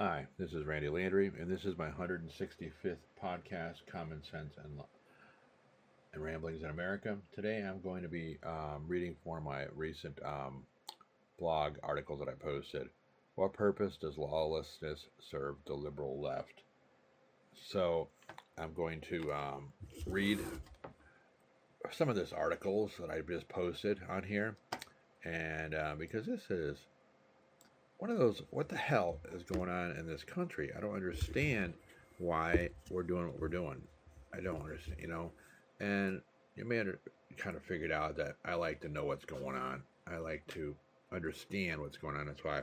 Hi, 0.00 0.28
this 0.38 0.52
is 0.52 0.64
Randy 0.64 0.88
Landry, 0.88 1.32
and 1.40 1.50
this 1.50 1.64
is 1.64 1.76
my 1.76 1.88
165th 1.88 2.98
podcast, 3.20 3.78
Common 3.90 4.22
Sense 4.30 4.54
and, 4.62 4.78
and 6.12 6.22
Ramblings 6.22 6.62
in 6.62 6.70
America. 6.70 7.16
Today 7.34 7.66
I'm 7.68 7.80
going 7.80 8.04
to 8.04 8.08
be 8.08 8.38
um, 8.46 8.84
reading 8.86 9.16
of 9.38 9.40
my 9.40 9.64
recent 9.74 10.16
um, 10.24 10.62
blog 11.36 11.78
article 11.82 12.16
that 12.18 12.28
I 12.28 12.34
posted. 12.34 12.90
What 13.34 13.54
purpose 13.54 13.96
does 14.00 14.16
lawlessness 14.16 15.06
serve 15.18 15.56
the 15.66 15.74
liberal 15.74 16.20
left? 16.22 16.62
So 17.68 18.06
I'm 18.56 18.74
going 18.74 19.00
to 19.10 19.32
um, 19.32 19.72
read 20.06 20.38
some 21.90 22.08
of 22.08 22.14
this 22.14 22.32
articles 22.32 22.92
that 23.00 23.10
I 23.10 23.20
just 23.22 23.48
posted 23.48 23.98
on 24.08 24.22
here, 24.22 24.56
and 25.24 25.74
uh, 25.74 25.96
because 25.98 26.24
this 26.24 26.48
is 26.52 26.78
one 27.98 28.10
of 28.10 28.18
those, 28.18 28.42
what 28.50 28.68
the 28.68 28.76
hell 28.76 29.18
is 29.34 29.42
going 29.42 29.68
on 29.68 29.92
in 29.92 30.06
this 30.06 30.22
country? 30.22 30.70
I 30.76 30.80
don't 30.80 30.94
understand 30.94 31.74
why 32.18 32.70
we're 32.90 33.02
doing 33.02 33.26
what 33.26 33.40
we're 33.40 33.48
doing. 33.48 33.82
I 34.32 34.40
don't 34.40 34.62
understand, 34.62 34.98
you 35.00 35.08
know. 35.08 35.32
And 35.80 36.20
you 36.56 36.64
may 36.64 36.76
have 36.76 36.96
kind 37.36 37.56
of 37.56 37.62
figured 37.62 37.92
out 37.92 38.16
that 38.16 38.36
I 38.44 38.54
like 38.54 38.80
to 38.80 38.88
know 38.88 39.04
what's 39.04 39.24
going 39.24 39.56
on. 39.56 39.82
I 40.06 40.18
like 40.18 40.46
to 40.48 40.74
understand 41.12 41.80
what's 41.80 41.96
going 41.96 42.16
on. 42.16 42.26
That's 42.26 42.44
why 42.44 42.62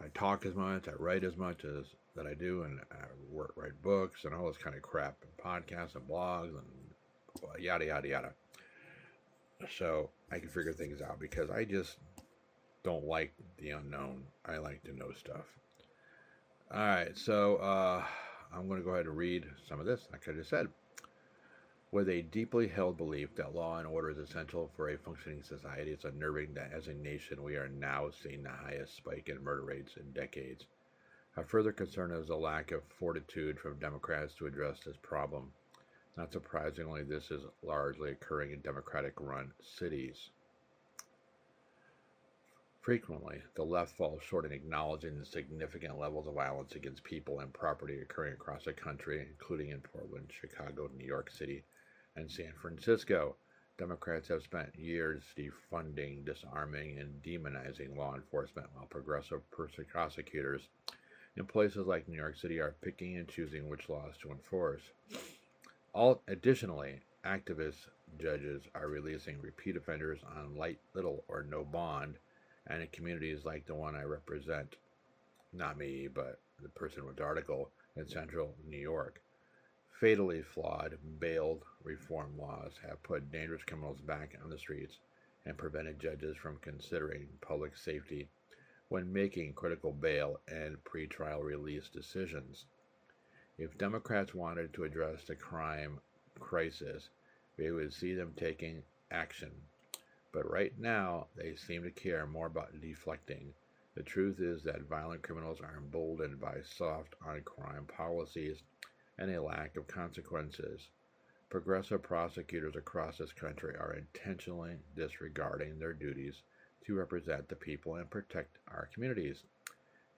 I 0.00 0.06
talk 0.14 0.44
as 0.44 0.54
much, 0.54 0.88
I 0.88 0.92
write 0.98 1.24
as 1.24 1.36
much 1.36 1.64
as 1.64 1.86
that 2.16 2.26
I 2.26 2.34
do, 2.34 2.62
and 2.62 2.80
I 2.92 3.04
work, 3.30 3.52
write 3.56 3.80
books 3.82 4.24
and 4.24 4.34
all 4.34 4.46
this 4.46 4.56
kind 4.56 4.76
of 4.76 4.82
crap, 4.82 5.16
and 5.22 5.36
podcasts 5.36 5.94
and 5.94 6.06
blogs 6.08 6.50
and 6.50 7.62
yada 7.62 7.86
yada 7.86 8.08
yada. 8.08 8.32
So 9.78 10.10
I 10.30 10.38
can 10.38 10.48
figure 10.48 10.72
things 10.72 11.00
out 11.00 11.18
because 11.18 11.50
I 11.50 11.64
just 11.64 11.96
don't 12.84 13.06
like 13.06 13.32
the 13.58 13.70
unknown. 13.70 14.22
I 14.44 14.58
like 14.58 14.84
to 14.84 14.94
know 14.94 15.10
stuff. 15.12 15.46
All 16.70 16.80
right, 16.80 17.16
so 17.16 17.56
uh, 17.56 18.04
I'm 18.54 18.68
going 18.68 18.78
to 18.78 18.84
go 18.84 18.92
ahead 18.92 19.06
and 19.06 19.16
read 19.16 19.46
some 19.66 19.80
of 19.80 19.86
this. 19.86 20.06
Like 20.12 20.28
I 20.28 20.32
just 20.32 20.50
said, 20.50 20.68
with 21.92 22.10
a 22.10 22.22
deeply 22.22 22.68
held 22.68 22.98
belief 22.98 23.34
that 23.36 23.54
law 23.54 23.78
and 23.78 23.86
order 23.86 24.10
is 24.10 24.18
essential 24.18 24.70
for 24.76 24.90
a 24.90 24.98
functioning 24.98 25.42
society, 25.42 25.92
it's 25.92 26.04
unnerving 26.04 26.52
that 26.54 26.72
as 26.74 26.88
a 26.88 26.94
nation 26.94 27.42
we 27.42 27.56
are 27.56 27.68
now 27.68 28.10
seeing 28.10 28.42
the 28.42 28.50
highest 28.50 28.96
spike 28.96 29.28
in 29.28 29.42
murder 29.42 29.62
rates 29.62 29.96
in 29.96 30.12
decades. 30.12 30.66
A 31.36 31.44
further 31.44 31.72
concern 31.72 32.10
is 32.10 32.26
the 32.26 32.36
lack 32.36 32.70
of 32.70 32.82
fortitude 32.98 33.58
from 33.58 33.78
Democrats 33.78 34.34
to 34.34 34.46
address 34.46 34.80
this 34.84 34.96
problem. 35.00 35.52
Not 36.16 36.32
surprisingly, 36.32 37.02
this 37.02 37.30
is 37.30 37.42
largely 37.62 38.10
occurring 38.10 38.52
in 38.52 38.60
Democratic 38.60 39.14
run 39.20 39.52
cities. 39.62 40.30
Frequently, 42.84 43.40
the 43.54 43.64
left 43.64 43.96
falls 43.96 44.22
short 44.22 44.44
in 44.44 44.52
acknowledging 44.52 45.18
the 45.18 45.24
significant 45.24 45.98
levels 45.98 46.26
of 46.26 46.34
violence 46.34 46.74
against 46.74 47.02
people 47.02 47.40
and 47.40 47.50
property 47.50 48.02
occurring 48.02 48.34
across 48.34 48.66
the 48.66 48.74
country, 48.74 49.26
including 49.26 49.70
in 49.70 49.80
Portland, 49.80 50.30
Chicago, 50.38 50.90
New 50.94 51.06
York 51.06 51.30
City, 51.30 51.64
and 52.14 52.30
San 52.30 52.52
Francisco. 52.60 53.36
Democrats 53.78 54.28
have 54.28 54.42
spent 54.42 54.78
years 54.78 55.22
defunding, 55.34 56.26
disarming, 56.26 56.98
and 56.98 57.22
demonizing 57.22 57.96
law 57.96 58.14
enforcement, 58.14 58.66
while 58.74 58.84
progressive 58.84 59.40
prosecutors 59.88 60.68
in 61.38 61.46
places 61.46 61.86
like 61.86 62.06
New 62.06 62.18
York 62.18 62.36
City 62.36 62.60
are 62.60 62.76
picking 62.82 63.16
and 63.16 63.28
choosing 63.28 63.66
which 63.66 63.88
laws 63.88 64.18
to 64.20 64.30
enforce. 64.30 64.82
All, 65.94 66.20
additionally, 66.28 67.00
activist 67.24 67.86
judges 68.20 68.64
are 68.74 68.88
releasing 68.88 69.40
repeat 69.40 69.74
offenders 69.74 70.20
on 70.36 70.54
light, 70.54 70.80
little, 70.92 71.24
or 71.28 71.44
no 71.44 71.64
bond 71.64 72.18
and 72.66 72.82
in 72.82 72.88
communities 72.88 73.44
like 73.44 73.66
the 73.66 73.74
one 73.74 73.94
I 73.94 74.02
represent, 74.04 74.76
not 75.52 75.76
me, 75.78 76.08
but 76.08 76.40
the 76.62 76.68
person 76.70 77.04
with 77.04 77.16
the 77.16 77.22
article 77.24 77.70
in 77.96 78.08
central 78.08 78.54
New 78.66 78.78
York. 78.78 79.20
Fatally 80.00 80.42
flawed 80.42 80.98
bail 81.20 81.62
reform 81.82 82.36
laws 82.38 82.72
have 82.86 83.02
put 83.02 83.30
dangerous 83.30 83.62
criminals 83.62 84.00
back 84.00 84.36
on 84.42 84.50
the 84.50 84.58
streets 84.58 84.98
and 85.46 85.58
prevented 85.58 86.00
judges 86.00 86.36
from 86.36 86.58
considering 86.58 87.28
public 87.40 87.76
safety 87.76 88.28
when 88.88 89.12
making 89.12 89.52
critical 89.52 89.92
bail 89.92 90.40
and 90.48 90.82
pretrial 90.84 91.42
release 91.42 91.88
decisions. 91.88 92.64
If 93.58 93.78
Democrats 93.78 94.34
wanted 94.34 94.72
to 94.74 94.84
address 94.84 95.24
the 95.24 95.36
crime 95.36 96.00
crisis, 96.40 97.08
we 97.56 97.70
would 97.70 97.92
see 97.92 98.14
them 98.14 98.32
taking 98.36 98.82
action 99.10 99.52
but 100.34 100.50
right 100.50 100.72
now, 100.80 101.28
they 101.36 101.54
seem 101.54 101.84
to 101.84 101.90
care 101.92 102.26
more 102.26 102.48
about 102.48 102.80
deflecting. 102.80 103.54
The 103.94 104.02
truth 104.02 104.40
is 104.40 104.64
that 104.64 104.88
violent 104.88 105.22
criminals 105.22 105.60
are 105.60 105.76
emboldened 105.78 106.40
by 106.40 106.56
soft 106.64 107.14
on 107.24 107.40
crime 107.42 107.86
policies 107.86 108.64
and 109.16 109.30
a 109.30 109.40
lack 109.40 109.76
of 109.76 109.86
consequences. 109.86 110.88
Progressive 111.50 112.02
prosecutors 112.02 112.74
across 112.74 113.18
this 113.18 113.32
country 113.32 113.76
are 113.76 113.94
intentionally 113.94 114.72
disregarding 114.96 115.78
their 115.78 115.92
duties 115.92 116.42
to 116.84 116.96
represent 116.96 117.48
the 117.48 117.54
people 117.54 117.94
and 117.94 118.10
protect 118.10 118.58
our 118.66 118.88
communities. 118.92 119.44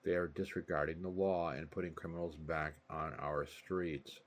They 0.03 0.15
are 0.15 0.29
disregarding 0.29 1.03
the 1.03 1.09
law 1.09 1.51
and 1.51 1.69
putting 1.69 1.93
criminals 1.93 2.35
back 2.35 2.73
on 2.89 3.13
our 3.19 3.45
streets. 3.45 4.19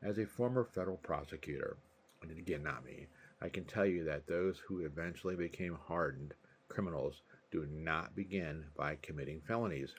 As 0.00 0.18
a 0.18 0.26
former 0.26 0.64
federal 0.64 0.98
prosecutor, 0.98 1.76
and 2.22 2.30
again, 2.30 2.62
not 2.62 2.84
me, 2.84 3.08
I 3.44 3.50
can 3.50 3.66
tell 3.66 3.84
you 3.84 4.04
that 4.04 4.26
those 4.26 4.58
who 4.58 4.86
eventually 4.86 5.36
became 5.36 5.74
hardened 5.74 6.32
criminals 6.68 7.20
do 7.50 7.66
not 7.70 8.16
begin 8.16 8.64
by 8.74 8.96
committing 9.02 9.42
felonies. 9.46 9.94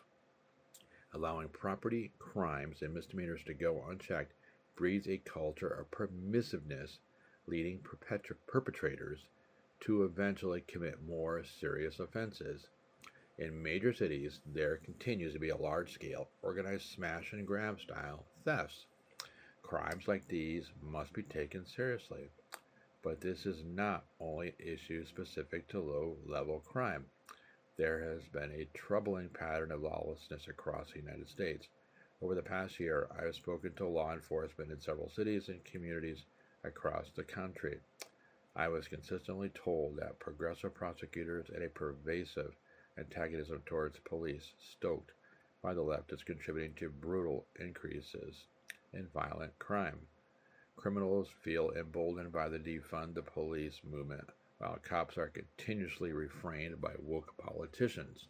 Allowing 1.14 1.50
property 1.50 2.12
crimes 2.18 2.82
and 2.82 2.92
misdemeanors 2.92 3.44
to 3.44 3.54
go 3.54 3.86
unchecked 3.88 4.34
breeds 4.76 5.08
a 5.08 5.20
culture 5.20 5.68
of 5.68 5.92
permissiveness, 5.92 6.98
leading 7.46 7.86
perpetrators 8.48 9.28
to 9.82 10.06
eventually 10.06 10.62
commit 10.62 11.04
more 11.08 11.44
serious 11.44 12.00
offenses. 12.00 12.68
In 13.38 13.62
major 13.62 13.94
cities, 13.94 14.40
there 14.56 14.78
continues 14.78 15.34
to 15.34 15.40
be 15.40 15.50
a 15.50 15.56
large 15.56 15.94
scale, 15.94 16.30
organized 16.42 16.90
smash 16.90 17.32
and 17.32 17.46
grab 17.46 17.80
style 17.80 18.26
thefts. 18.44 18.88
Crimes 19.62 20.08
like 20.08 20.28
these 20.28 20.72
must 20.82 21.14
be 21.14 21.22
taken 21.22 21.64
seriously. 21.68 22.32
But 23.06 23.22
this 23.22 23.46
is 23.46 23.64
not 23.64 24.08
only 24.20 24.48
an 24.48 24.56
issue 24.58 25.06
specific 25.06 25.68
to 25.68 25.80
low 25.80 26.18
level 26.26 26.62
crime. 26.62 27.06
There 27.78 28.00
has 28.00 28.24
been 28.30 28.52
a 28.52 28.68
troubling 28.74 29.30
pattern 29.30 29.72
of 29.72 29.84
lawlessness 29.84 30.48
across 30.48 30.92
the 30.92 31.02
United 31.02 31.30
States. 31.30 31.68
Over 32.20 32.34
the 32.34 32.42
past 32.42 32.80
year, 32.80 33.08
I 33.16 33.26
have 33.26 33.36
spoken 33.36 33.76
to 33.76 33.86
law 33.88 34.12
enforcement 34.12 34.72
in 34.72 34.82
several 34.82 35.12
cities 35.12 35.50
and 35.50 35.64
communities 35.64 36.26
across 36.64 37.12
the 37.12 37.24
country. 37.24 37.80
I 38.56 38.70
was 38.70 38.88
consistently 38.88 39.50
told 39.50 39.98
that 39.98 40.18
progressive 40.18 40.74
prosecutors 40.74 41.46
and 41.54 41.62
a 41.62 41.70
pervasive 41.70 42.56
antagonism 42.98 43.62
towards 43.68 44.00
police, 44.00 44.54
stoked 44.58 45.12
by 45.62 45.76
the 45.76 45.84
left, 45.84 46.12
is 46.12 46.24
contributing 46.24 46.74
to 46.78 46.90
brutal 46.90 47.46
increases 47.60 48.48
in 48.94 49.06
violent 49.14 49.60
crime. 49.60 50.00
Criminals 50.76 51.30
feel 51.42 51.72
emboldened 51.72 52.32
by 52.32 52.50
the 52.50 52.60
defund 52.60 53.16
the 53.16 53.22
police 53.22 53.80
movement, 53.84 54.30
while 54.60 54.78
cops 54.84 55.18
are 55.18 55.30
continuously 55.30 56.12
refrained 56.12 56.80
by 56.80 56.94
woke 57.00 57.36
politicians. 57.38 58.28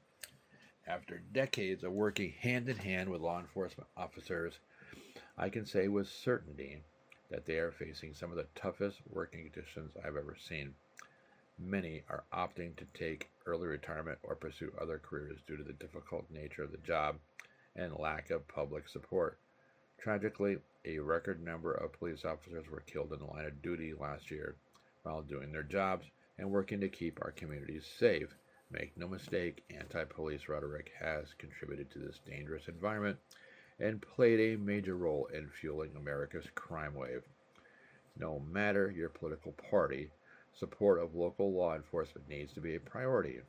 After 0.87 1.17
decades 1.17 1.83
of 1.83 1.91
working 1.91 2.31
hand 2.31 2.69
in 2.69 2.77
hand 2.77 3.09
with 3.09 3.21
law 3.21 3.39
enforcement 3.39 3.89
officers, 3.97 4.59
I 5.37 5.49
can 5.49 5.65
say 5.65 5.87
with 5.87 6.07
certainty 6.07 6.83
that 7.29 7.45
they 7.45 7.57
are 7.57 7.71
facing 7.71 8.13
some 8.13 8.29
of 8.31 8.37
the 8.37 8.47
toughest 8.55 9.01
working 9.09 9.49
conditions 9.49 9.97
I've 9.97 10.15
ever 10.15 10.37
seen. 10.39 10.75
Many 11.57 12.03
are 12.09 12.25
opting 12.31 12.75
to 12.77 12.85
take 12.93 13.31
early 13.45 13.67
retirement 13.67 14.19
or 14.23 14.35
pursue 14.35 14.71
other 14.79 14.99
careers 14.99 15.39
due 15.47 15.57
to 15.57 15.63
the 15.63 15.73
difficult 15.73 16.29
nature 16.29 16.63
of 16.63 16.71
the 16.71 16.77
job 16.77 17.17
and 17.75 17.97
lack 17.97 18.29
of 18.29 18.47
public 18.47 18.87
support. 18.87 19.39
Tragically, 20.05 20.59
a 20.85 20.99
record 20.99 21.43
number 21.43 21.73
of 21.73 21.93
police 21.93 22.25
officers 22.25 22.69
were 22.69 22.81
killed 22.81 23.11
in 23.11 23.17
the 23.17 23.25
line 23.25 23.45
of 23.45 23.63
duty 23.63 23.91
last 23.91 24.29
year 24.29 24.55
while 25.01 25.23
doing 25.23 25.51
their 25.51 25.63
jobs 25.63 26.05
and 26.37 26.51
working 26.51 26.79
to 26.81 26.89
keep 26.89 27.17
our 27.23 27.31
communities 27.31 27.87
safe. 27.97 28.35
Make 28.69 28.95
no 28.95 29.07
mistake, 29.07 29.63
anti 29.71 30.03
police 30.03 30.47
rhetoric 30.47 30.91
has 30.99 31.33
contributed 31.39 31.89
to 31.89 31.97
this 31.97 32.19
dangerous 32.19 32.67
environment 32.67 33.17
and 33.79 33.99
played 33.99 34.39
a 34.39 34.61
major 34.61 34.95
role 34.95 35.25
in 35.33 35.49
fueling 35.49 35.95
America's 35.95 36.45
crime 36.53 36.93
wave. 36.93 37.23
No 38.15 38.37
matter 38.41 38.91
your 38.91 39.09
political 39.09 39.53
party, 39.53 40.11
support 40.53 40.99
of 40.99 41.15
local 41.15 41.51
law 41.51 41.73
enforcement 41.73 42.29
needs 42.29 42.53
to 42.53 42.61
be 42.61 42.75
a 42.75 42.79
priority. 42.79 43.39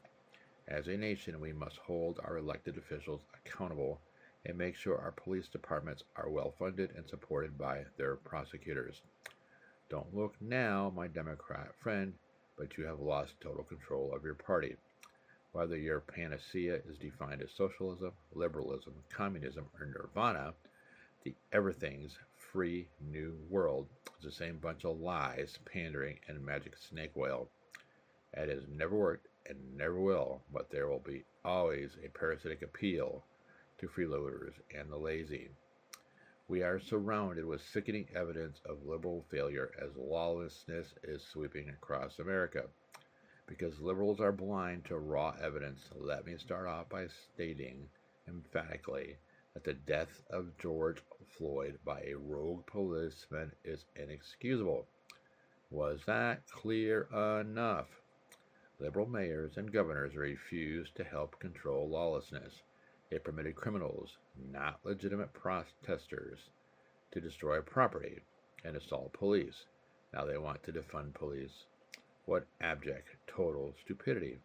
As 0.68 0.86
a 0.88 0.96
nation, 0.96 1.38
we 1.38 1.52
must 1.52 1.76
hold 1.76 2.18
our 2.24 2.38
elected 2.38 2.78
officials 2.78 3.20
accountable 3.44 4.00
and 4.46 4.56
make 4.56 4.76
sure 4.76 4.96
our 4.96 5.10
police 5.12 5.48
departments 5.48 6.04
are 6.14 6.30
well 6.30 6.54
funded 6.56 6.90
and 6.96 7.08
supported 7.08 7.58
by 7.58 7.84
their 7.98 8.14
prosecutors. 8.14 9.02
Don't 9.90 10.14
look 10.14 10.34
now, 10.40 10.92
my 10.94 11.08
Democrat 11.08 11.68
friend, 11.82 12.12
but 12.56 12.78
you 12.78 12.84
have 12.84 13.00
lost 13.00 13.40
total 13.40 13.64
control 13.64 14.14
of 14.14 14.24
your 14.24 14.34
party. 14.34 14.76
Whether 15.52 15.76
your 15.76 16.00
panacea 16.00 16.76
is 16.88 16.98
defined 16.98 17.42
as 17.42 17.50
socialism, 17.56 18.12
liberalism, 18.34 18.94
communism, 19.10 19.66
or 19.80 19.86
nirvana, 19.86 20.54
the 21.24 21.34
everything's 21.52 22.16
free 22.36 22.88
new 23.10 23.36
world 23.50 23.88
is 24.18 24.24
the 24.24 24.30
same 24.30 24.58
bunch 24.58 24.84
of 24.84 25.00
lies, 25.00 25.58
pandering, 25.72 26.18
and 26.28 26.44
magic 26.44 26.74
snake 26.76 27.12
oil. 27.16 27.48
It 28.34 28.48
has 28.48 28.62
never 28.68 28.94
worked 28.94 29.26
and 29.48 29.58
never 29.76 29.98
will, 29.98 30.42
but 30.52 30.70
there 30.70 30.88
will 30.88 31.00
be 31.00 31.24
always 31.44 31.96
a 32.04 32.08
parasitic 32.08 32.62
appeal 32.62 33.24
to 33.78 33.88
freeloaders 33.88 34.54
and 34.76 34.90
the 34.90 34.96
lazy. 34.96 35.50
We 36.48 36.62
are 36.62 36.78
surrounded 36.78 37.44
with 37.44 37.60
sickening 37.60 38.08
evidence 38.14 38.60
of 38.64 38.86
liberal 38.86 39.24
failure 39.30 39.72
as 39.82 39.96
lawlessness 39.96 40.94
is 41.02 41.26
sweeping 41.26 41.68
across 41.70 42.18
America. 42.18 42.64
Because 43.46 43.80
liberals 43.80 44.20
are 44.20 44.32
blind 44.32 44.84
to 44.86 44.98
raw 44.98 45.34
evidence, 45.42 45.88
let 45.94 46.24
me 46.24 46.36
start 46.36 46.66
off 46.66 46.88
by 46.88 47.06
stating 47.08 47.88
emphatically 48.28 49.16
that 49.54 49.64
the 49.64 49.74
death 49.74 50.22
of 50.30 50.56
George 50.58 50.98
Floyd 51.36 51.78
by 51.84 52.02
a 52.02 52.14
rogue 52.14 52.66
policeman 52.66 53.52
is 53.64 53.84
inexcusable. 53.96 54.86
Was 55.70 56.00
that 56.06 56.46
clear 56.50 57.08
enough? 57.40 57.88
Liberal 58.78 59.06
mayors 59.06 59.56
and 59.56 59.72
governors 59.72 60.14
refuse 60.14 60.90
to 60.96 61.02
help 61.04 61.40
control 61.40 61.88
lawlessness. 61.88 62.62
It 63.08 63.22
permitted 63.22 63.54
criminals, 63.54 64.18
not 64.52 64.80
legitimate 64.84 65.32
protesters, 65.32 66.50
to 67.12 67.20
destroy 67.20 67.60
property 67.60 68.20
and 68.64 68.76
assault 68.76 69.12
police. 69.12 69.66
Now 70.12 70.24
they 70.24 70.38
want 70.38 70.62
to 70.64 70.72
defund 70.72 71.14
police. 71.14 71.66
What 72.24 72.46
abject, 72.60 73.16
total 73.28 73.74
stupidity. 73.84 74.38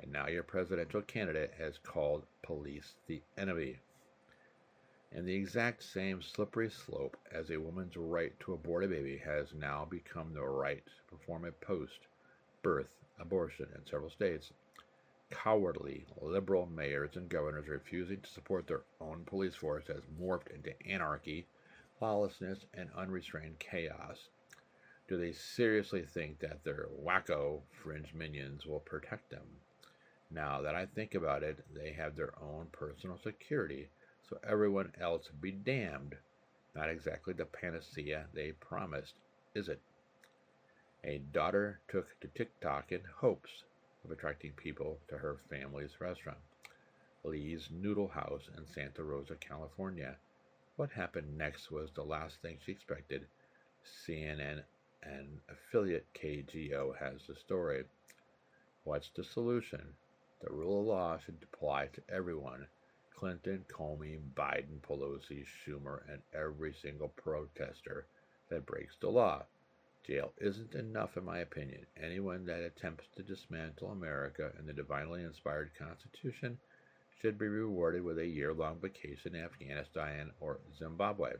And 0.00 0.12
now 0.12 0.28
your 0.28 0.42
presidential 0.42 1.00
candidate 1.02 1.54
has 1.58 1.78
called 1.78 2.26
police 2.42 2.94
the 3.06 3.22
enemy. 3.38 3.78
And 5.10 5.26
the 5.26 5.34
exact 5.34 5.82
same 5.82 6.20
slippery 6.20 6.68
slope 6.68 7.16
as 7.32 7.50
a 7.50 7.58
woman's 7.58 7.96
right 7.96 8.38
to 8.40 8.52
abort 8.52 8.84
a 8.84 8.88
baby 8.88 9.16
has 9.16 9.54
now 9.54 9.86
become 9.86 10.34
the 10.34 10.42
right 10.44 10.84
to 10.84 11.16
perform 11.16 11.46
a 11.46 11.52
post 11.52 12.00
birth 12.62 12.90
abortion 13.18 13.66
in 13.74 13.86
several 13.86 14.10
states 14.10 14.52
cowardly 15.30 16.06
liberal 16.20 16.66
mayors 16.66 17.16
and 17.16 17.28
governors 17.28 17.68
refusing 17.68 18.20
to 18.20 18.30
support 18.30 18.66
their 18.66 18.82
own 19.00 19.24
police 19.24 19.54
force 19.54 19.86
has 19.86 20.02
morphed 20.20 20.50
into 20.54 20.72
anarchy, 20.86 21.46
lawlessness, 22.00 22.64
and 22.74 22.90
unrestrained 22.96 23.58
chaos. 23.58 24.28
Do 25.06 25.16
they 25.16 25.32
seriously 25.32 26.02
think 26.02 26.38
that 26.40 26.64
their 26.64 26.88
wacko 27.02 27.62
fringe 27.70 28.12
minions 28.14 28.66
will 28.66 28.80
protect 28.80 29.30
them? 29.30 29.60
Now 30.30 30.60
that 30.62 30.74
I 30.74 30.86
think 30.86 31.14
about 31.14 31.42
it, 31.42 31.64
they 31.74 31.92
have 31.92 32.14
their 32.14 32.32
own 32.42 32.68
personal 32.72 33.18
security, 33.18 33.88
so 34.28 34.38
everyone 34.42 34.92
else 35.00 35.28
be 35.40 35.52
damned. 35.52 36.16
Not 36.74 36.90
exactly 36.90 37.32
the 37.32 37.46
panacea 37.46 38.26
they 38.34 38.52
promised, 38.52 39.14
is 39.54 39.68
it? 39.68 39.80
A 41.04 41.18
daughter 41.18 41.80
took 41.88 42.20
to 42.20 42.28
TikTok 42.28 42.92
in 42.92 43.00
hopes 43.20 43.64
of 44.04 44.10
attracting 44.10 44.52
people 44.52 44.98
to 45.08 45.18
her 45.18 45.36
family's 45.50 46.00
restaurant, 46.00 46.38
Lee's 47.24 47.68
Noodle 47.70 48.08
House 48.08 48.48
in 48.56 48.66
Santa 48.66 49.02
Rosa, 49.02 49.36
California. 49.36 50.16
What 50.76 50.90
happened 50.90 51.36
next 51.36 51.70
was 51.70 51.90
the 51.90 52.04
last 52.04 52.40
thing 52.40 52.58
she 52.64 52.72
expected. 52.72 53.26
CNN 54.06 54.62
and 55.02 55.40
affiliate 55.48 56.06
KGO 56.14 56.96
has 56.98 57.26
the 57.26 57.34
story. 57.34 57.84
What's 58.84 59.10
the 59.10 59.24
solution? 59.24 59.94
The 60.40 60.52
rule 60.52 60.80
of 60.80 60.86
law 60.86 61.18
should 61.18 61.38
apply 61.42 61.88
to 61.88 62.02
everyone 62.08 62.66
Clinton, 63.14 63.64
Comey, 63.68 64.20
Biden, 64.36 64.80
Pelosi, 64.80 65.44
Schumer, 65.44 66.02
and 66.08 66.22
every 66.32 66.72
single 66.72 67.08
protester 67.08 68.06
that 68.48 68.66
breaks 68.66 68.96
the 69.00 69.08
law. 69.08 69.44
Jail 70.08 70.32
isn't 70.38 70.74
enough, 70.74 71.18
in 71.18 71.24
my 71.26 71.40
opinion. 71.40 71.84
Anyone 72.02 72.46
that 72.46 72.62
attempts 72.62 73.04
to 73.14 73.22
dismantle 73.22 73.90
America 73.90 74.50
and 74.56 74.66
the 74.66 74.72
divinely 74.72 75.22
inspired 75.22 75.70
Constitution 75.78 76.58
should 77.20 77.38
be 77.38 77.46
rewarded 77.46 78.02
with 78.02 78.18
a 78.18 78.26
year 78.26 78.54
long 78.54 78.80
vacation 78.80 79.34
in 79.34 79.44
Afghanistan 79.44 80.30
or 80.40 80.60
Zimbabwe. 80.78 81.34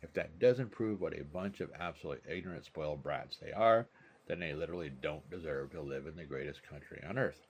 If 0.00 0.14
that 0.14 0.38
doesn't 0.38 0.70
prove 0.70 1.02
what 1.02 1.18
a 1.18 1.22
bunch 1.22 1.60
of 1.60 1.70
absolutely 1.78 2.32
ignorant, 2.34 2.64
spoiled 2.64 3.02
brats 3.02 3.36
they 3.36 3.52
are, 3.52 3.86
then 4.26 4.40
they 4.40 4.54
literally 4.54 4.90
don't 5.02 5.28
deserve 5.28 5.72
to 5.72 5.82
live 5.82 6.06
in 6.06 6.16
the 6.16 6.24
greatest 6.24 6.62
country 6.62 7.02
on 7.06 7.18
earth. 7.18 7.46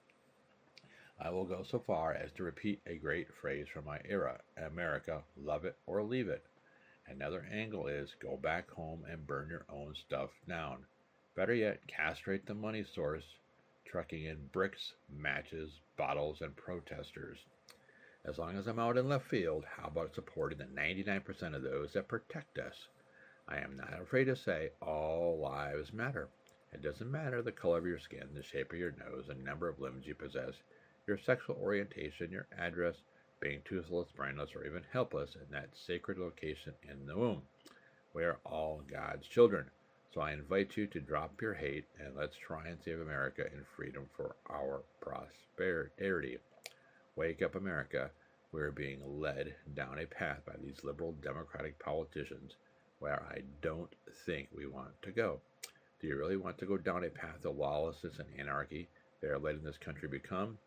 I 1.20 1.30
will 1.30 1.44
go 1.44 1.62
so 1.62 1.78
far 1.78 2.14
as 2.14 2.32
to 2.32 2.42
repeat 2.42 2.80
a 2.84 2.96
great 2.96 3.28
phrase 3.40 3.66
from 3.72 3.84
my 3.84 4.00
era 4.04 4.40
America, 4.56 5.22
love 5.36 5.64
it 5.64 5.76
or 5.86 6.02
leave 6.02 6.28
it. 6.28 6.44
Another 7.10 7.46
angle 7.50 7.86
is 7.86 8.14
go 8.20 8.36
back 8.36 8.70
home 8.70 9.04
and 9.10 9.26
burn 9.26 9.48
your 9.48 9.64
own 9.70 9.94
stuff 9.94 10.30
down. 10.48 10.84
Better 11.34 11.54
yet, 11.54 11.86
castrate 11.86 12.46
the 12.46 12.54
money 12.54 12.84
source, 12.84 13.24
trucking 13.84 14.24
in 14.24 14.48
bricks, 14.52 14.92
matches, 15.08 15.80
bottles, 15.96 16.40
and 16.42 16.54
protesters. 16.56 17.38
As 18.24 18.38
long 18.38 18.58
as 18.58 18.66
I'm 18.66 18.78
out 18.78 18.98
in 18.98 19.08
left 19.08 19.26
field, 19.26 19.64
how 19.64 19.88
about 19.88 20.14
supporting 20.14 20.58
the 20.58 20.64
99% 20.64 21.54
of 21.54 21.62
those 21.62 21.92
that 21.94 22.08
protect 22.08 22.58
us? 22.58 22.74
I 23.48 23.58
am 23.58 23.76
not 23.76 24.00
afraid 24.02 24.24
to 24.24 24.36
say 24.36 24.70
all 24.82 25.38
lives 25.38 25.92
matter. 25.92 26.28
It 26.72 26.82
doesn't 26.82 27.10
matter 27.10 27.40
the 27.40 27.52
color 27.52 27.78
of 27.78 27.86
your 27.86 27.98
skin, 27.98 28.28
the 28.34 28.42
shape 28.42 28.72
of 28.72 28.78
your 28.78 28.92
nose, 28.92 29.28
the 29.28 29.34
number 29.34 29.68
of 29.68 29.80
limbs 29.80 30.06
you 30.06 30.14
possess, 30.14 30.54
your 31.06 31.16
sexual 31.16 31.56
orientation, 31.56 32.30
your 32.30 32.46
address, 32.58 32.96
being 33.40 33.60
toothless, 33.64 34.08
brainless, 34.14 34.50
or 34.54 34.64
even 34.64 34.82
helpless 34.92 35.34
in 35.34 35.52
that 35.52 35.68
sacred 35.74 36.18
location 36.18 36.72
in 36.82 37.06
the 37.06 37.16
womb. 37.16 37.42
We 38.14 38.24
are 38.24 38.38
all 38.44 38.82
God's 38.90 39.26
children. 39.26 39.66
So 40.12 40.20
I 40.22 40.32
invite 40.32 40.76
you 40.76 40.86
to 40.88 41.00
drop 41.00 41.40
your 41.40 41.54
hate 41.54 41.84
and 42.00 42.16
let's 42.16 42.36
try 42.36 42.66
and 42.66 42.78
save 42.82 43.00
America 43.00 43.44
and 43.52 43.64
freedom 43.76 44.08
for 44.16 44.36
our 44.50 44.82
prosperity. 45.00 46.38
Wake 47.14 47.42
up, 47.42 47.54
America. 47.54 48.10
We 48.50 48.62
are 48.62 48.72
being 48.72 49.20
led 49.20 49.54
down 49.74 49.98
a 49.98 50.06
path 50.06 50.40
by 50.46 50.54
these 50.62 50.82
liberal 50.82 51.12
democratic 51.22 51.78
politicians 51.78 52.56
where 52.98 53.22
I 53.30 53.42
don't 53.60 53.92
think 54.24 54.48
we 54.54 54.66
want 54.66 55.00
to 55.02 55.10
go. 55.10 55.40
Do 56.00 56.06
you 56.06 56.16
really 56.16 56.36
want 56.36 56.58
to 56.58 56.66
go 56.66 56.78
down 56.78 57.04
a 57.04 57.10
path 57.10 57.44
of 57.44 57.56
lawlessness 57.56 58.18
and 58.18 58.28
anarchy 58.38 58.88
they 59.20 59.28
are 59.28 59.38
letting 59.38 59.62
this 59.62 59.76
country 59.78 60.08
become? 60.08 60.58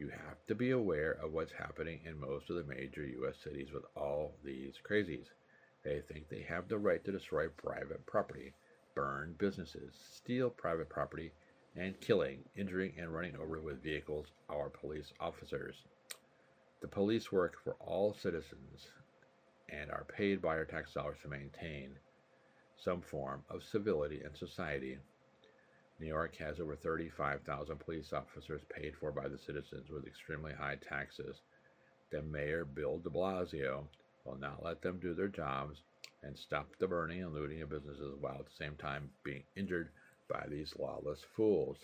You 0.00 0.08
have 0.08 0.44
to 0.48 0.54
be 0.54 0.70
aware 0.70 1.18
of 1.22 1.32
what's 1.32 1.52
happening 1.52 2.00
in 2.06 2.18
most 2.18 2.48
of 2.48 2.56
the 2.56 2.64
major 2.64 3.04
U.S. 3.04 3.34
cities 3.44 3.68
with 3.72 3.84
all 3.94 4.32
these 4.42 4.74
crazies. 4.88 5.26
They 5.84 6.00
think 6.00 6.28
they 6.28 6.44
have 6.48 6.68
the 6.68 6.78
right 6.78 7.04
to 7.04 7.12
destroy 7.12 7.48
private 7.48 8.04
property, 8.06 8.54
burn 8.94 9.34
businesses, 9.38 9.94
steal 10.14 10.48
private 10.48 10.88
property, 10.88 11.32
and 11.76 12.00
killing, 12.00 12.38
injuring, 12.56 12.94
and 12.98 13.14
running 13.14 13.36
over 13.36 13.60
with 13.60 13.82
vehicles 13.82 14.28
our 14.48 14.70
police 14.70 15.12
officers. 15.20 15.76
The 16.80 16.88
police 16.88 17.30
work 17.30 17.56
for 17.62 17.76
all 17.78 18.14
citizens 18.14 18.88
and 19.68 19.90
are 19.90 20.04
paid 20.04 20.40
by 20.40 20.56
our 20.56 20.64
tax 20.64 20.94
dollars 20.94 21.18
to 21.22 21.28
maintain 21.28 21.90
some 22.82 23.02
form 23.02 23.42
of 23.50 23.62
civility 23.62 24.22
in 24.24 24.34
society 24.34 24.98
New 26.00 26.06
York 26.06 26.34
has 26.36 26.58
over 26.58 26.74
35,000 26.74 27.78
police 27.78 28.14
officers 28.14 28.62
paid 28.74 28.96
for 28.96 29.12
by 29.12 29.28
the 29.28 29.38
citizens 29.38 29.90
with 29.90 30.06
extremely 30.06 30.52
high 30.52 30.76
taxes. 30.76 31.42
The 32.10 32.22
mayor, 32.22 32.64
Bill 32.64 32.98
de 32.98 33.10
Blasio, 33.10 33.84
will 34.24 34.38
not 34.38 34.64
let 34.64 34.80
them 34.80 34.98
do 34.98 35.12
their 35.12 35.28
jobs 35.28 35.82
and 36.22 36.38
stop 36.38 36.68
the 36.78 36.88
burning 36.88 37.22
and 37.22 37.34
looting 37.34 37.60
of 37.60 37.68
businesses 37.68 38.14
while 38.18 38.36
at 38.38 38.46
the 38.46 38.64
same 38.64 38.76
time 38.76 39.10
being 39.24 39.42
injured 39.56 39.90
by 40.26 40.46
these 40.48 40.74
lawless 40.78 41.20
fools. 41.36 41.76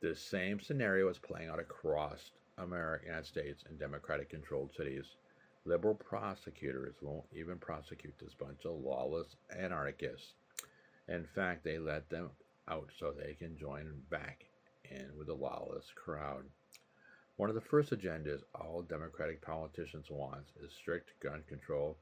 This 0.00 0.20
same 0.20 0.58
scenario 0.58 1.08
is 1.08 1.18
playing 1.18 1.50
out 1.50 1.60
across 1.60 2.32
America, 2.58 3.22
States 3.24 3.62
and 3.68 3.78
Democratic 3.78 4.30
controlled 4.30 4.72
cities. 4.76 5.04
Liberal 5.64 5.94
prosecutors 5.94 6.96
won't 7.00 7.24
even 7.32 7.58
prosecute 7.58 8.18
this 8.18 8.34
bunch 8.34 8.64
of 8.64 8.80
lawless 8.80 9.36
anarchists. 9.56 10.32
In 11.08 11.26
fact, 11.34 11.62
they 11.64 11.78
let 11.78 12.08
them 12.10 12.30
out 12.70 12.88
so 12.98 13.12
they 13.12 13.34
can 13.34 13.58
join 13.58 13.92
back 14.10 14.44
in 14.90 15.10
with 15.18 15.26
the 15.26 15.34
lawless 15.34 15.86
crowd. 15.94 16.44
One 17.36 17.48
of 17.48 17.54
the 17.54 17.60
first 17.60 17.90
agendas 17.90 18.42
all 18.54 18.82
Democratic 18.82 19.40
politicians 19.40 20.06
want 20.10 20.44
is 20.62 20.72
strict 20.72 21.18
gun 21.20 21.42
control 21.48 21.96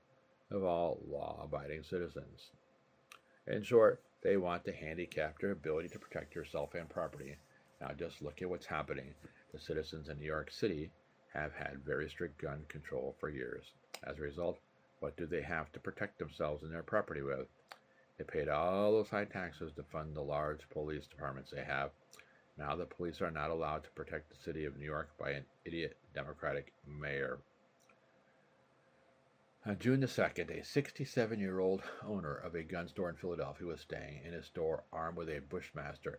of 0.51 0.65
all 0.65 1.01
law 1.09 1.41
abiding 1.45 1.85
citizens. 1.85 2.51
In 3.47 3.63
short, 3.63 4.03
they 4.23 4.37
want 4.37 4.65
to 4.65 4.73
handicap 4.73 5.41
your 5.41 5.53
ability 5.53 5.89
to 5.91 5.99
protect 5.99 6.35
yourself 6.35 6.75
and 6.75 6.89
property. 6.89 7.37
Now, 7.81 7.93
just 7.97 8.21
look 8.21 8.43
at 8.43 8.51
what's 8.51 8.67
happening. 8.67 9.15
The 9.53 9.61
citizens 9.61 10.09
in 10.09 10.19
New 10.19 10.27
York 10.27 10.51
City 10.51 10.91
have 11.33 11.53
had 11.55 11.85
very 11.85 12.11
strict 12.11 12.41
gun 12.43 12.65
control 12.69 13.15
for 13.21 13.31
years. 13.31 13.65
As 14.05 14.19
a 14.19 14.23
result, 14.23 14.59
what 15.01 15.17
do 15.17 15.27
they 15.27 15.43
have 15.43 15.71
to 15.73 15.81
protect 15.81 16.19
themselves 16.19 16.63
and 16.65 16.73
their 16.73 16.83
property 16.83 17.23
with? 17.23 17.47
They 18.19 18.25
paid 18.25 18.49
all 18.49 18.91
those 18.91 19.11
high 19.11 19.27
taxes 19.27 19.73
to 19.75 19.85
fund 19.85 20.17
the 20.17 20.23
large 20.23 20.69
police 20.71 21.07
departments 21.07 21.53
they 21.53 21.63
have. 21.63 21.93
Now 22.57 22.75
the 22.75 22.85
police 22.85 23.21
are 23.21 23.31
not 23.31 23.51
allowed 23.51 23.85
to 23.85 23.91
protect 23.91 24.29
the 24.29 24.37
city 24.43 24.65
of 24.65 24.77
New 24.77 24.85
York 24.85 25.17
by 25.17 25.31
an 25.31 25.47
idiot 25.65 25.97
Democratic 26.13 26.73
mayor. 26.85 27.39
On 29.65 29.79
June 29.79 30.01
the 30.01 30.09
2nd, 30.09 30.51
a 30.51 30.65
67 30.65 31.39
year 31.39 31.61
old 31.61 31.85
owner 32.03 32.35
of 32.35 32.57
a 32.57 32.65
gun 32.65 32.89
store 32.89 33.09
in 33.09 33.15
Philadelphia 33.15 33.69
was 33.69 33.81
staying 33.81 34.25
in 34.25 34.33
his 34.33 34.47
store 34.47 34.83
armed 34.93 35.17
with 35.17 35.29
a 35.29 35.41
Bushmaster 35.41 36.19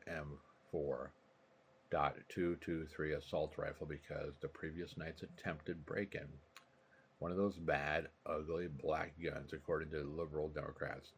M4.223 1.92 3.18
assault 3.18 3.58
rifle 3.58 3.88
because 3.88 4.38
the 4.40 4.48
previous 4.48 4.96
night's 4.96 5.24
attempted 5.24 5.86
break 5.86 6.16
in. 6.16 6.30
One 7.18 7.32
of 7.32 7.38
those 7.38 7.58
bad, 7.58 8.08
ugly 8.26 8.68
black 8.68 9.14
guns, 9.22 9.52
according 9.52 9.92
to 9.92 10.04
liberal 10.04 10.48
Democrats. 10.48 11.12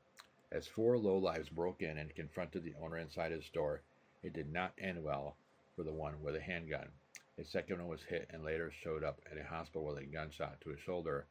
As 0.52 0.68
four 0.68 0.98
lowlifes 0.98 1.50
broke 1.50 1.82
in 1.82 1.98
and 1.98 2.14
confronted 2.14 2.64
the 2.64 2.76
owner 2.82 2.98
inside 2.98 3.32
his 3.32 3.46
store, 3.46 3.84
it 4.22 4.34
did 4.34 4.52
not 4.52 4.74
end 4.78 5.02
well 5.02 5.38
for 5.76 5.84
the 5.84 5.94
one 5.94 6.22
with 6.22 6.36
a 6.36 6.42
handgun. 6.42 6.90
A 7.38 7.46
second 7.46 7.80
one 7.80 7.88
was 7.88 8.04
hit 8.04 8.30
and 8.32 8.44
later 8.44 8.70
showed 8.84 9.04
up 9.04 9.22
at 9.32 9.38
a 9.38 9.44
hospital 9.44 9.86
with 9.86 9.98
a 10.00 10.06
gunshot 10.06 10.60
to 10.62 10.70
his 10.70 10.80
shoulder. 10.82 11.26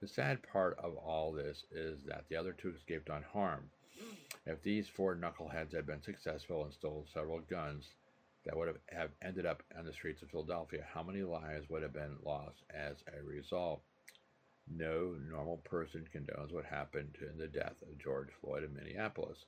The 0.00 0.06
sad 0.08 0.42
part 0.42 0.78
of 0.78 0.96
all 0.96 1.32
this 1.32 1.64
is 1.72 2.04
that 2.04 2.26
the 2.28 2.36
other 2.36 2.52
two 2.52 2.72
escaped 2.74 3.08
unharmed. 3.08 3.70
If 4.46 4.62
these 4.62 4.88
four 4.88 5.16
knuckleheads 5.16 5.74
had 5.74 5.86
been 5.86 6.02
successful 6.02 6.64
and 6.64 6.72
stole 6.72 7.06
several 7.12 7.40
guns 7.40 7.94
that 8.44 8.56
would 8.56 8.78
have 8.92 9.10
ended 9.20 9.46
up 9.46 9.62
on 9.76 9.84
the 9.84 9.92
streets 9.92 10.22
of 10.22 10.30
Philadelphia, 10.30 10.86
how 10.94 11.02
many 11.02 11.22
lives 11.22 11.68
would 11.68 11.82
have 11.82 11.92
been 11.92 12.16
lost 12.24 12.62
as 12.70 12.96
a 13.18 13.22
result? 13.22 13.82
No 14.72 15.16
normal 15.28 15.58
person 15.58 16.06
condones 16.14 16.52
what 16.52 16.64
happened 16.64 17.16
in 17.28 17.36
the 17.36 17.48
death 17.48 17.82
of 17.82 17.98
George 17.98 18.28
Floyd 18.40 18.62
in 18.62 18.72
Minneapolis, 18.72 19.44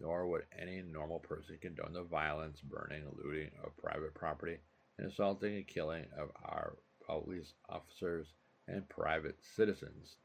nor 0.00 0.26
would 0.26 0.46
any 0.58 0.80
normal 0.80 1.18
person 1.18 1.58
condone 1.60 1.92
the 1.92 2.02
violence, 2.02 2.60
burning, 2.62 3.04
looting 3.12 3.50
of 3.62 3.76
private 3.76 4.14
property, 4.14 4.58
and 4.96 5.06
assaulting 5.06 5.56
and 5.56 5.66
killing 5.66 6.06
of 6.18 6.30
our 6.42 6.76
police 7.06 7.52
officers 7.68 8.26
and 8.66 8.88
private 8.88 9.36
citizens. 9.44 10.16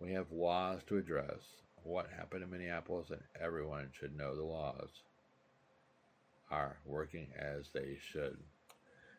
We 0.00 0.12
have 0.12 0.30
laws 0.30 0.82
to 0.88 0.98
address 0.98 1.40
what 1.82 2.10
happened 2.10 2.42
in 2.42 2.50
Minneapolis, 2.50 3.10
and 3.10 3.22
everyone 3.40 3.90
should 3.92 4.14
know 4.14 4.36
the 4.36 4.42
laws 4.42 4.90
are 6.50 6.76
working 6.84 7.28
as 7.38 7.70
they 7.72 7.96
should. 7.98 8.36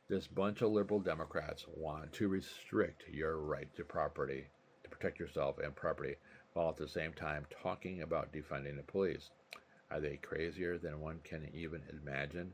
This 0.09 0.25
bunch 0.25 0.61
of 0.61 0.71
liberal 0.71 1.01
Democrats 1.01 1.65
want 1.75 2.13
to 2.13 2.29
restrict 2.29 3.09
your 3.09 3.41
right 3.41 3.67
to 3.75 3.83
property, 3.83 4.47
to 4.83 4.89
protect 4.89 5.19
yourself 5.19 5.59
and 5.59 5.75
property, 5.75 6.15
while 6.53 6.69
at 6.69 6.77
the 6.77 6.87
same 6.87 7.11
time 7.11 7.45
talking 7.61 8.01
about 8.01 8.31
defunding 8.31 8.77
the 8.77 8.83
police. 8.83 9.31
Are 9.91 9.99
they 9.99 10.15
crazier 10.15 10.77
than 10.77 11.01
one 11.01 11.19
can 11.25 11.49
even 11.53 11.83
imagine? 11.89 12.53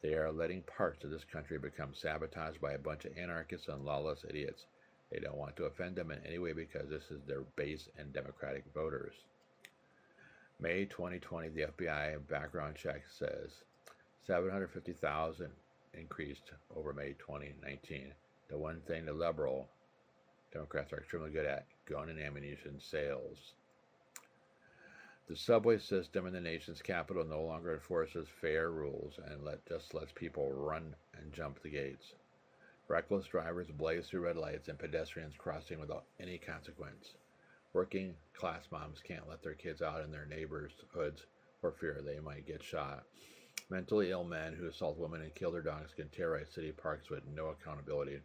They 0.00 0.14
are 0.14 0.30
letting 0.30 0.62
parts 0.62 1.02
of 1.02 1.10
this 1.10 1.24
country 1.24 1.58
become 1.58 1.92
sabotaged 1.92 2.60
by 2.60 2.74
a 2.74 2.78
bunch 2.78 3.04
of 3.04 3.18
anarchists 3.18 3.66
and 3.66 3.84
lawless 3.84 4.24
idiots. 4.28 4.66
They 5.10 5.18
don't 5.18 5.38
want 5.38 5.56
to 5.56 5.64
offend 5.64 5.96
them 5.96 6.12
in 6.12 6.24
any 6.24 6.38
way 6.38 6.52
because 6.52 6.88
this 6.88 7.10
is 7.10 7.20
their 7.26 7.42
base 7.56 7.88
and 7.98 8.12
Democratic 8.12 8.64
voters. 8.72 9.14
May 10.60 10.84
2020, 10.84 11.48
the 11.48 11.62
FBI 11.62 12.28
background 12.28 12.76
check 12.76 13.02
says 13.08 13.64
750,000 14.24 15.50
increased 15.94 16.52
over 16.74 16.92
May 16.92 17.14
2019. 17.18 18.12
The 18.48 18.58
one 18.58 18.80
thing 18.86 19.06
the 19.06 19.12
liberal 19.12 19.68
Democrats 20.52 20.92
are 20.92 20.98
extremely 20.98 21.30
good 21.30 21.46
at 21.46 21.66
gun 21.86 22.08
and 22.08 22.18
ammunition 22.18 22.80
sales. 22.80 23.54
The 25.28 25.36
subway 25.36 25.78
system 25.78 26.26
in 26.26 26.32
the 26.32 26.40
nation's 26.40 26.82
capital 26.82 27.24
no 27.24 27.42
longer 27.42 27.74
enforces 27.74 28.26
fare 28.40 28.72
rules 28.72 29.20
and 29.24 29.44
let, 29.44 29.64
just 29.66 29.94
lets 29.94 30.10
people 30.10 30.52
run 30.52 30.96
and 31.16 31.32
jump 31.32 31.62
the 31.62 31.70
gates. 31.70 32.14
Reckless 32.88 33.26
drivers 33.26 33.68
blaze 33.70 34.08
through 34.08 34.22
red 34.22 34.36
lights 34.36 34.66
and 34.66 34.76
pedestrians 34.76 35.34
crossing 35.38 35.78
without 35.78 36.06
any 36.18 36.38
consequence. 36.38 37.14
Working 37.72 38.16
class 38.34 38.64
moms 38.72 38.98
can't 39.00 39.28
let 39.28 39.44
their 39.44 39.54
kids 39.54 39.80
out 39.80 40.02
in 40.02 40.10
their 40.10 40.26
neighborhoods 40.26 41.26
for 41.60 41.70
fear 41.70 42.00
they 42.02 42.18
might 42.18 42.48
get 42.48 42.64
shot. 42.64 43.04
Mentally 43.70 44.10
ill 44.10 44.24
men 44.24 44.52
who 44.52 44.66
assault 44.66 44.98
women 44.98 45.22
and 45.22 45.32
kill 45.36 45.52
their 45.52 45.62
dogs 45.62 45.94
can 45.94 46.08
terrorize 46.08 46.50
city 46.52 46.72
parks 46.72 47.08
with 47.08 47.24
no 47.36 47.50
accountability. 47.50 48.18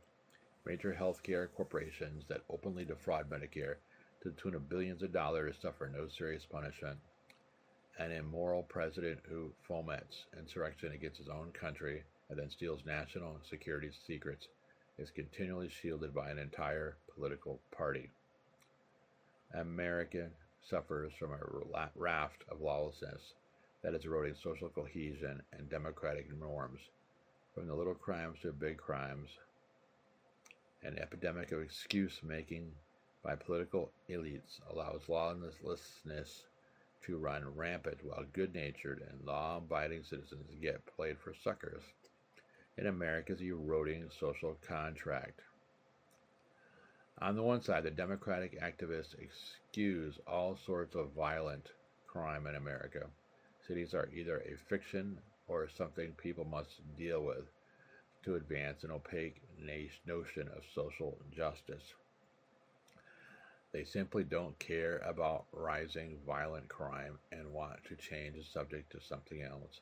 Major 0.66 0.98
healthcare 1.00 1.48
corporations 1.56 2.24
that 2.28 2.42
openly 2.50 2.84
defraud 2.84 3.30
Medicare 3.30 3.76
to 4.24 4.30
the 4.30 4.42
tune 4.42 4.56
of 4.56 4.68
billions 4.68 5.04
of 5.04 5.14
dollars 5.14 5.56
suffer 5.62 5.88
no 5.88 6.08
serious 6.08 6.48
punishment. 6.48 6.98
An 8.00 8.12
immoral 8.12 8.64
president 8.64 9.20
who 9.30 9.52
foments 9.62 10.26
insurrection 10.36 10.94
against 10.94 11.20
his 11.20 11.30
own 11.30 11.52
country 11.52 12.04
and 12.30 12.40
then 12.40 12.50
steals 12.50 12.84
national 12.84 13.40
security 13.48 13.92
secrets 14.08 14.48
is 14.98 15.12
continually 15.12 15.70
shielded 15.70 16.12
by 16.12 16.32
an 16.32 16.40
entire 16.40 16.98
political 17.14 17.60
party. 17.72 18.10
America 19.54 20.32
suffers 20.68 21.14
from 21.14 21.34
a 21.34 21.90
raft 21.96 22.44
of 22.50 22.62
lawlessness 22.62 23.36
that 23.86 23.94
is 23.94 24.04
eroding 24.04 24.34
social 24.34 24.68
cohesion 24.68 25.40
and 25.54 25.70
democratic 25.70 26.26
norms, 26.40 26.80
from 27.54 27.68
the 27.68 27.74
little 27.76 27.94
crimes 27.94 28.40
to 28.42 28.52
big 28.52 28.78
crimes, 28.78 29.30
an 30.82 30.98
epidemic 30.98 31.52
of 31.52 31.62
excuse 31.62 32.20
making 32.24 32.72
by 33.24 33.36
political 33.36 33.92
elites 34.10 34.60
allows 34.72 35.08
lawlessness 35.08 36.46
to 37.06 37.18
run 37.18 37.44
rampant 37.56 38.00
while 38.04 38.26
good 38.34 38.56
natured 38.56 39.04
and 39.08 39.24
law 39.24 39.58
abiding 39.58 40.04
citizens 40.04 40.50
get 40.60 40.84
played 40.96 41.20
for 41.20 41.36
suckers 41.44 41.84
in 42.80 42.88
America's 42.88 43.42
eroding 43.42 44.10
social 44.20 44.58
contract. 44.68 45.42
On 47.22 47.36
the 47.36 47.44
one 47.44 47.62
side, 47.62 47.84
the 47.84 47.92
Democratic 47.92 48.60
activists 48.60 49.14
excuse 49.20 50.18
all 50.26 50.58
sorts 50.66 50.96
of 50.96 51.12
violent 51.16 51.70
crime 52.08 52.48
in 52.48 52.56
America 52.56 53.06
Cities 53.68 53.94
are 53.94 54.10
either 54.14 54.42
a 54.42 54.58
fiction 54.70 55.18
or 55.48 55.68
something 55.78 56.12
people 56.14 56.46
must 56.46 56.82
deal 56.98 57.24
with 57.24 57.46
to 58.24 58.36
advance 58.36 58.84
an 58.84 58.92
opaque 58.92 59.42
notion 60.06 60.48
of 60.50 60.64
social 60.74 61.18
justice. 61.36 61.94
They 63.72 63.84
simply 63.84 64.24
don't 64.24 64.58
care 64.60 65.00
about 65.00 65.46
rising 65.52 66.20
violent 66.26 66.70
crime 66.70 67.20
and 67.32 67.52
want 67.52 67.84
to 67.86 67.96
change 67.96 68.38
the 68.38 68.44
subject 68.44 68.92
to 68.92 69.02
something 69.02 69.42
else. 69.42 69.82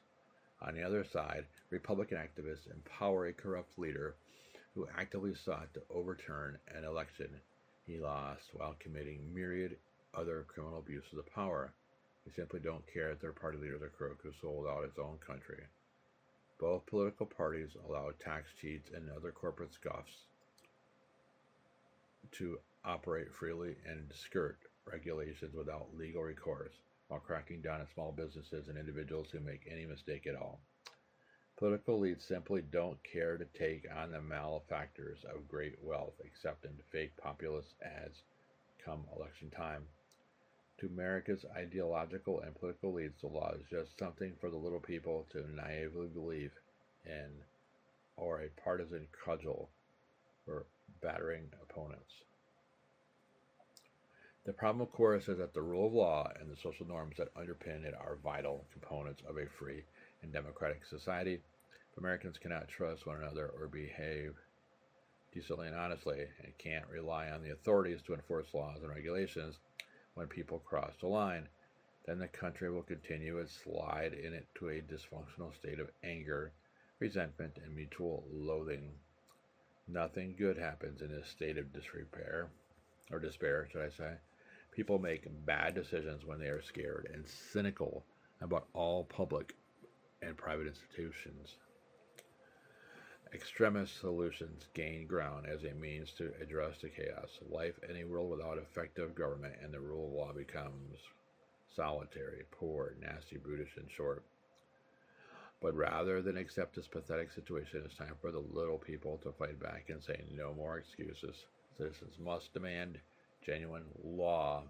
On 0.62 0.76
the 0.76 0.84
other 0.84 1.04
side, 1.04 1.46
Republican 1.70 2.18
activists 2.18 2.72
empower 2.72 3.28
a 3.28 3.34
corrupt 3.34 3.78
leader 3.78 4.16
who 4.74 4.88
actively 4.98 5.36
sought 5.36 5.74
to 5.74 5.84
overturn 5.90 6.58
an 6.76 6.86
election 6.86 7.30
he 7.86 8.00
lost 8.00 8.50
while 8.54 8.76
committing 8.80 9.34
myriad 9.34 9.78
other 10.14 10.46
criminal 10.48 10.80
abuses 10.80 11.18
of 11.18 11.32
power. 11.34 11.74
They 12.26 12.32
simply 12.34 12.60
don't 12.60 12.86
care 12.92 13.10
that 13.10 13.22
their 13.22 13.34
party 13.34 13.58
leader 13.58 13.78
crook 13.90 14.20
who 14.24 14.32
sold 14.34 14.68
out 14.68 14.84
his 14.84 14.98
own 14.98 15.18
country. 15.26 15.64
Both 16.60 16.86
political 16.86 17.26
parties 17.26 17.76
allow 17.86 18.12
tax 18.12 18.52
cheats 18.60 18.90
and 18.94 19.10
other 19.10 19.32
corporate 19.32 19.74
scuffs 19.74 20.26
to 22.34 22.60
operate 22.86 23.34
freely 23.34 23.76
and 23.86 24.12
skirt 24.14 24.58
regulations 24.86 25.54
without 25.54 25.96
legal 25.96 26.24
recourse 26.24 26.74
while 27.08 27.20
cracking 27.20 27.62
down 27.62 27.82
on 27.82 27.88
small 27.94 28.12
businesses 28.12 28.68
and 28.70 28.78
individuals 28.78 29.30
who 29.32 29.40
make 29.40 29.68
any 29.70 29.86
mistake 29.86 30.26
at 30.26 30.36
all. 30.36 30.60
Political 31.58 32.00
elites 32.00 32.28
simply 32.28 32.62
don't 32.62 32.98
care 33.04 33.38
to 33.38 33.46
take 33.46 33.86
on 33.96 34.12
the 34.12 34.22
malefactors 34.22 35.24
of 35.26 35.48
great 35.48 35.76
wealth 35.84 36.16
except 36.24 36.66
in 36.66 36.72
fake 36.92 37.16
populist 37.18 37.76
ads 37.84 38.24
come 38.84 39.06
election 39.16 39.50
time. 39.50 39.84
To 40.80 40.88
America's 40.88 41.46
ideological 41.56 42.42
and 42.42 42.56
political 42.56 42.94
elites, 42.94 43.22
the 43.22 43.28
law 43.28 43.54
is 43.54 43.66
just 43.70 43.98
something 43.98 44.34
for 44.40 44.50
the 44.50 44.58
little 44.58 44.80
people 44.80 45.26
to 45.32 45.46
naively 45.56 46.08
believe 46.08 46.52
in, 47.06 47.30
or 48.18 48.42
a 48.42 48.62
partisan 48.62 49.08
cudgel 49.24 49.70
for 50.46 50.66
battering 51.02 51.50
opponents. 51.62 52.24
The 54.46 54.54
problem, 54.54 54.82
of 54.82 54.92
course, 54.92 55.30
is 55.30 55.38
that 55.38 55.54
the 55.54 55.62
rule 55.62 55.88
of 55.88 55.94
law 55.94 56.30
and 56.38 56.52
the 56.52 56.58
social 56.58 56.86
norms 56.86 57.16
that 57.18 57.34
underpin 57.36 57.86
it 57.86 57.94
are 57.94 58.18
vital 58.22 58.66
components 58.74 59.22
of 59.28 59.38
a 59.38 59.46
free 59.46 59.84
and 60.22 60.34
democratic 60.34 60.86
society. 60.86 61.36
If 61.92 61.98
Americans 61.98 62.38
cannot 62.38 62.68
trust 62.68 63.06
one 63.06 63.22
another 63.22 63.52
or 63.58 63.68
behave 63.68 64.36
decently 65.34 65.68
and 65.68 65.78
honestly 65.78 66.26
and 66.44 66.58
can't 66.58 66.88
rely 66.90 67.30
on 67.30 67.42
the 67.42 67.52
authorities 67.52 68.02
to 68.02 68.14
enforce 68.14 68.54
laws 68.54 68.82
and 68.82 68.90
regulations, 68.90 69.60
when 70.16 70.28
people 70.28 70.60
cross 70.60 70.94
the 71.00 71.08
line, 71.08 71.48
then 72.06 72.20
the 72.20 72.28
country 72.28 72.70
will 72.70 72.84
continue 72.84 73.38
its 73.38 73.58
slide 73.64 74.14
in 74.14 74.34
it 74.34 74.48
to 74.56 74.70
a 74.70 74.82
dysfunctional 74.82 75.56
state 75.56 75.80
of 75.80 75.90
anger, 76.04 76.52
resentment, 77.00 77.58
and 77.64 77.76
mutual 77.76 78.24
loathing. 78.32 78.92
Nothing 79.88 80.36
good 80.38 80.58
happens 80.58 81.02
in 81.02 81.10
this 81.10 81.28
state 81.28 81.58
of 81.58 81.74
disrepair, 81.74 82.50
or 83.12 83.20
despair, 83.20 83.68
should 83.72 83.82
I 83.82 83.90
say. 83.90 84.14
People 84.72 85.00
make 85.00 85.28
bad 85.46 85.76
decisions 85.76 86.26
when 86.26 86.40
they 86.40 86.48
are 86.48 86.62
scared 86.62 87.10
and 87.14 87.28
cynical 87.28 88.04
about 88.42 88.68
all 88.74 89.04
public 89.04 89.56
and 90.22 90.36
private 90.38 90.68
institutions. 90.68 91.58
Extremist 93.34 94.00
solutions 94.00 94.68
gain 94.76 95.08
ground 95.08 95.48
as 95.48 95.64
a 95.64 95.74
means 95.74 96.12
to 96.12 96.32
address 96.40 96.78
the 96.82 96.90
chaos. 96.90 97.40
Life 97.50 97.80
in 97.90 97.98
a 97.98 98.04
world 98.04 98.30
without 98.30 98.60
effective 98.60 99.16
government 99.16 99.56
and 99.64 99.74
the 99.74 99.80
rule 99.80 100.08
of 100.08 100.14
law 100.14 100.34
becomes 100.34 101.00
solitary, 101.76 102.44
poor, 102.52 102.94
nasty, 103.02 103.38
brutish, 103.38 103.76
in 103.78 103.88
short. 103.90 104.24
But 105.62 105.74
rather 105.76 106.22
than 106.22 106.38
accept 106.38 106.76
this 106.76 106.88
pathetic 106.88 107.32
situation, 107.32 107.82
it's 107.84 107.96
time 107.96 108.16
for 108.22 108.32
the 108.32 108.44
little 108.54 108.78
people 108.78 109.18
to 109.24 109.32
fight 109.32 109.60
back 109.60 109.86
and 109.90 110.04
say 110.04 110.24
no 110.36 110.54
more 110.54 110.78
excuses. 110.78 111.46
Citizens 111.76 112.20
must 112.20 112.54
demand 112.54 113.00
genuine 113.44 113.86
law 114.04 114.64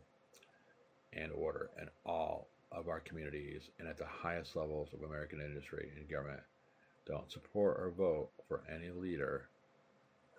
and 1.12 1.34
order 1.34 1.70
in 1.82 1.89
all 2.05 2.48
of 2.72 2.88
our 2.88 3.01
communities 3.01 3.63
and 3.77 3.89
at 3.89 3.98
the 3.98 4.05
highest 4.05 4.55
levels 4.55 4.88
of 4.93 5.03
American 5.03 5.41
industry 5.41 5.91
and 5.98 6.10
government. 6.10 6.43
Don't 7.05 7.31
support 7.31 7.77
or 7.79 7.91
vote 7.91 8.29
for 8.48 8.63
any 8.74 8.89
leader 8.89 9.50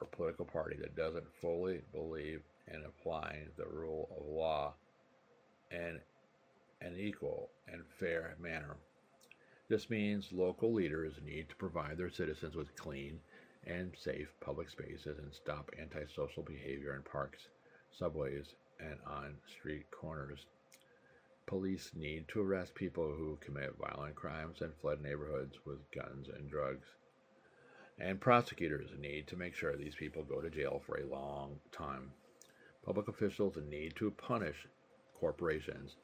or 0.01 0.07
political 0.07 0.45
party 0.45 0.77
that 0.81 0.97
doesn't 0.97 1.35
fully 1.41 1.83
believe 1.93 2.43
in 2.69 2.83
applying 2.85 3.49
the 3.57 3.67
rule 3.67 4.09
of 4.19 4.27
law 4.27 4.75
in 5.71 6.01
an 6.81 6.97
equal 6.97 7.51
and 7.69 7.83
fair 7.99 8.35
manner. 8.41 8.77
This 9.69 9.91
means 9.91 10.33
local 10.33 10.73
leaders 10.73 11.15
need 11.25 11.49
to 11.49 11.57
provide 11.57 11.97
their 11.97 12.11
citizens 12.11 12.55
with 12.55 12.77
clean 12.77 13.21
and 13.67 13.95
safe 13.97 14.29
public 14.41 14.69
spaces 14.69 15.19
and 15.19 15.33
stop 15.33 15.71
antisocial 15.81 16.43
behavior 16.43 16.95
in 16.95 17.03
parks, 17.03 17.49
subways, 17.91 18.55
and 18.81 18.99
on 19.07 19.37
street 19.47 19.91
corners. 19.91 20.47
Police 21.47 21.93
need 21.95 22.27
to 22.29 22.41
arrest 22.41 22.75
people 22.75 23.13
who 23.15 23.39
commit 23.41 23.77
violent 23.79 24.15
crimes 24.15 24.63
and 24.63 24.75
flood 24.75 25.03
neighborhoods 25.03 25.59
with 25.67 25.91
guns 25.91 26.29
and 26.29 26.49
drugs. 26.49 26.87
And 27.99 28.21
prosecutors 28.21 28.91
need 28.99 29.27
to 29.29 29.37
make 29.37 29.55
sure 29.55 29.77
these 29.77 29.95
people 29.95 30.25
go 30.25 30.41
to 30.41 30.51
jail 30.51 30.83
for 30.85 30.97
a 30.97 31.07
long 31.07 31.61
time. 31.71 32.13
Public 32.85 33.09
officials 33.09 33.57
need 33.69 33.95
to 33.97 34.11
punish 34.11 34.67
corporations 35.15 35.97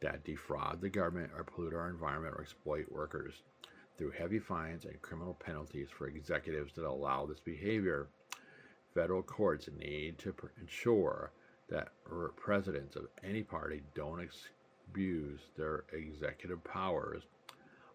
that 0.00 0.24
defraud 0.24 0.80
the 0.80 0.88
government 0.88 1.30
or 1.36 1.44
pollute 1.44 1.74
our 1.74 1.88
environment 1.88 2.34
or 2.36 2.42
exploit 2.42 2.90
workers 2.90 3.42
through 3.96 4.10
heavy 4.10 4.38
fines 4.38 4.84
and 4.84 5.00
criminal 5.02 5.34
penalties 5.34 5.88
for 5.90 6.08
executives 6.08 6.74
that 6.74 6.84
allow 6.84 7.26
this 7.26 7.40
behavior. 7.40 8.08
Federal 8.94 9.22
courts 9.22 9.68
need 9.78 10.18
to 10.18 10.34
ensure 10.60 11.32
that 11.68 11.92
presidents 12.36 12.96
of 12.96 13.06
any 13.22 13.42
party 13.42 13.82
don't 13.94 14.20
abuse 14.90 15.40
their 15.56 15.84
executive 15.92 16.62
powers 16.64 17.22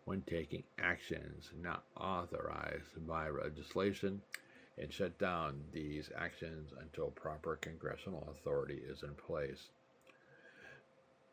when 0.06 0.22
taking 0.22 0.64
actions 0.80 1.50
not 1.62 1.84
authorized 1.98 3.06
by 3.06 3.30
legislation 3.30 4.22
and 4.78 4.94
shut 4.94 5.18
down 5.20 5.62
these 5.74 6.10
actions 6.18 6.72
until 6.82 7.08
proper 7.08 7.58
congressional 7.58 8.28
authority 8.32 8.82
is 8.88 9.04
in 9.04 9.14
place. 9.16 9.70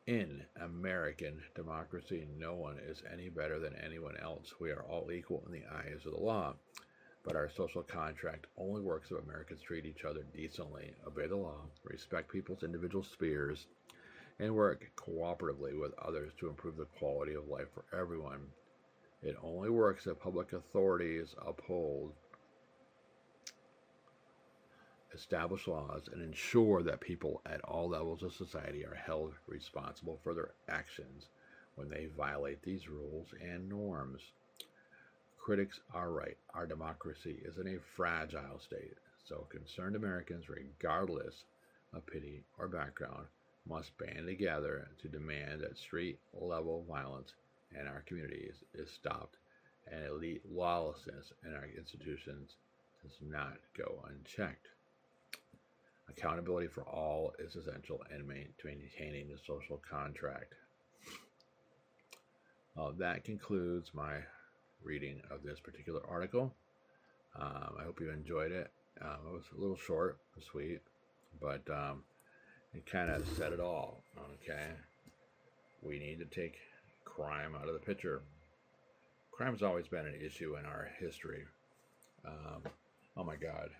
In 0.07 0.43
American 0.61 1.41
democracy, 1.55 2.27
no 2.37 2.55
one 2.55 2.79
is 2.89 3.03
any 3.13 3.29
better 3.29 3.61
than 3.61 3.77
anyone 3.77 4.17
else. 4.21 4.55
We 4.61 4.71
are 4.71 4.83
all 4.83 5.13
equal 5.13 5.45
in 5.47 5.53
the 5.53 5.67
eyes 5.73 6.07
of 6.07 6.13
the 6.13 6.21
law. 6.21 6.55
But 7.25 7.37
our 7.37 7.49
social 7.49 7.85
contract 7.85 8.47
only 8.57 8.81
works 8.81 9.13
if 9.13 9.23
Americans 9.23 9.63
treat 9.63 9.87
each 9.87 10.05
other 10.05 10.25
decently, 10.35 10.93
obey 11.07 11.29
the 11.29 11.37
law, 11.37 11.61
respect 11.85 12.33
people's 12.33 12.65
individual 12.65 13.05
spheres, 13.05 13.67
and 14.43 14.57
work 14.57 14.91
cooperatively 14.97 15.79
with 15.81 15.93
others 16.05 16.33
to 16.37 16.49
improve 16.49 16.77
the 16.77 16.85
quality 16.99 17.35
of 17.35 17.47
life 17.47 17.69
for 17.73 17.85
everyone. 17.97 18.41
It 19.23 19.37
only 19.41 19.71
works 19.71 20.09
if 20.09 20.19
public 20.19 20.53
authorities 20.53 21.37
uphold 21.47 22.13
established 25.15 25.69
laws 25.69 26.09
and 26.13 26.21
ensure 26.21 26.83
that 26.83 27.01
people 27.01 27.41
at 27.47 27.61
all 27.61 27.89
levels 27.89 28.25
of 28.25 28.33
society 28.33 28.85
are 28.85 28.97
held 28.97 29.33
responsible 29.47 30.19
for 30.25 30.35
their 30.35 30.51
actions 30.69 31.29
when 31.77 31.89
they 31.89 32.09
violate 32.17 32.63
these 32.63 32.89
rules 32.89 33.29
and 33.41 33.69
norms. 33.69 34.23
Critics 35.39 35.79
are 35.95 36.11
right. 36.11 36.37
Our 36.53 36.67
democracy 36.67 37.43
is 37.45 37.59
in 37.59 37.69
a 37.69 37.81
fragile 37.95 38.59
state, 38.59 38.97
so 39.25 39.47
concerned 39.51 39.95
Americans, 39.95 40.49
regardless 40.49 41.45
of 41.95 42.07
pity 42.07 42.43
or 42.59 42.67
background, 42.67 43.27
must 43.69 43.97
band 43.99 44.27
together 44.27 44.89
to 45.01 45.09
demand 45.09 45.61
that 45.61 45.79
street 45.79 46.19
level 46.33 46.85
violence 46.89 47.35
in 47.81 47.87
our 47.87 48.03
communities 48.07 48.65
is 48.75 48.91
stopped 48.91 49.37
and 49.91 50.05
elite 50.07 50.43
lawlessness 50.51 51.33
in 51.45 51.55
our 51.55 51.69
institutions 51.77 52.57
does 53.03 53.17
not 53.21 53.55
go 53.77 54.05
unchecked. 54.09 54.69
Accountability 56.09 56.69
for 56.69 56.83
all 56.83 57.33
is 57.39 57.57
essential 57.57 58.03
in 58.15 58.27
maintaining 58.27 59.29
the 59.29 59.39
social 59.47 59.81
contract. 59.89 60.55
Uh, 62.77 62.91
that 62.99 63.25
concludes 63.25 63.91
my 63.95 64.15
reading 64.83 65.21
of 65.31 65.43
this 65.43 65.61
particular 65.61 66.01
article. 66.09 66.55
Um, 67.39 67.77
I 67.79 67.85
hope 67.85 68.01
you 68.01 68.11
enjoyed 68.11 68.53
it. 68.53 68.71
Um, 69.01 69.19
it 69.27 69.33
was 69.33 69.45
a 69.57 69.61
little 69.61 69.77
short, 69.77 70.19
sweet, 70.51 70.81
but 71.41 71.63
um, 71.71 72.03
it 72.75 72.91
kind 72.91 73.11
of 73.11 73.27
said 73.37 73.53
it 73.53 73.61
all. 73.61 74.03
Okay, 74.35 74.69
we 75.83 75.99
need 75.99 76.19
to 76.19 76.41
take 76.41 76.57
crime 77.05 77.55
out 77.55 77.69
of 77.69 77.75
the 77.75 77.81
picture. 77.81 78.23
Crime's 79.31 79.63
always 79.63 79.89
been 79.89 80.07
an 80.07 80.21
issue 80.25 80.57
in 80.57 80.65
our 80.65 80.91
history. 80.99 81.45
Um, 82.27 82.63
oh 83.17 83.25
my 83.25 83.37
God, 83.37 83.71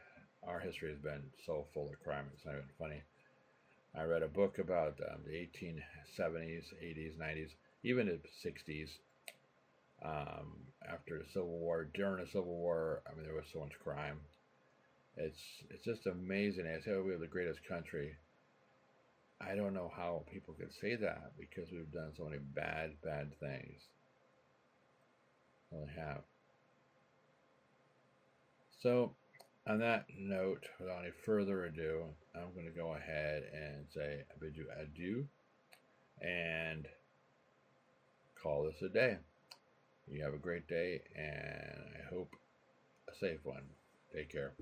our 0.47 0.61
history 0.61 0.91
has 0.91 0.99
been 0.99 1.23
so 1.47 1.67
full 1.73 1.91
of 1.91 2.03
crime. 2.03 2.27
It's 2.35 2.45
not 2.45 2.55
even 2.55 2.65
funny. 2.79 3.03
I 3.95 4.05
read 4.05 4.23
a 4.23 4.29
book 4.29 4.59
about 4.59 4.99
um, 5.11 5.21
the 5.27 5.33
1870s, 5.33 6.65
80s, 6.83 7.19
90s, 7.19 7.51
even 7.85 8.07
the 8.07 8.19
60s. 8.45 8.89
Um, 10.05 10.57
after 10.91 11.19
the 11.19 11.31
Civil 11.33 11.59
War, 11.59 11.89
during 11.95 12.25
the 12.25 12.31
Civil 12.31 12.57
War, 12.57 13.03
I 13.07 13.15
mean, 13.15 13.25
there 13.25 13.37
was 13.37 13.45
so 13.53 13.61
much 13.61 13.73
crime. 13.85 14.19
It's 15.17 15.39
it's 15.71 15.85
just 15.85 16.07
amazing. 16.07 16.67
I 16.67 16.81
say 16.81 16.97
we 16.97 17.13
have 17.13 17.21
the 17.21 17.27
greatest 17.27 17.61
country 17.69 18.17
I 19.45 19.55
don't 19.55 19.75
know 19.75 19.91
how 19.95 20.25
people 20.31 20.55
could 20.55 20.73
say 20.81 20.97
that 20.97 21.33
because 21.39 21.71
we've 21.73 21.91
done 21.93 22.13
so 22.17 22.25
many 22.25 22.39
bad, 22.39 22.93
bad 23.03 23.33
things. 23.41 23.83
Really 25.71 25.91
have. 25.97 26.23
So, 28.83 29.15
on 29.67 29.79
that 29.79 30.07
note, 30.19 30.67
without 30.79 31.03
any 31.03 31.13
further 31.25 31.65
ado, 31.65 32.05
I'm 32.35 32.53
going 32.53 32.67
to 32.67 32.73
go 32.73 32.95
ahead 32.95 33.45
and 33.53 33.87
say 33.95 34.25
I 34.31 34.35
bid 34.41 34.57
you 34.57 34.67
adieu 34.81 35.27
and 36.21 36.87
call 38.43 38.65
this 38.65 38.83
a 38.83 38.89
day. 38.89 39.19
You 40.11 40.25
have 40.25 40.35
a 40.35 40.39
great 40.39 40.67
day 40.67 41.01
and 41.17 41.81
I 41.97 42.15
hope 42.15 42.31
a 43.09 43.15
safe 43.15 43.41
one. 43.45 43.63
Take 44.15 44.33
care. 44.33 44.53